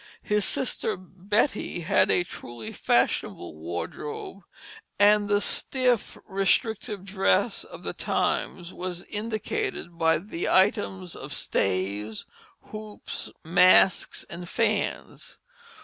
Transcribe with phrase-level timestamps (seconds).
[0.23, 4.39] His sister Betty had a truly fashionable wardrobe,
[4.97, 12.25] and the stiff, restrictive dress of the times was indicated by the items of stays,
[12.71, 15.37] hoops, masks, and fans.